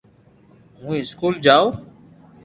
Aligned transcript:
ھون 0.79 0.95
اسڪول 1.01 1.33
جاو 1.45 1.65